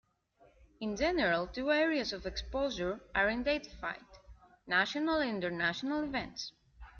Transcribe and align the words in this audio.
In 0.79 0.95
general 0.97 1.45
two 1.45 1.71
areas 1.71 2.11
of 2.11 2.25
exposure 2.25 3.01
are 3.13 3.29
identified: 3.29 4.03
national 4.65 5.19
and 5.19 5.29
international 5.43 6.01
events. 6.01 6.53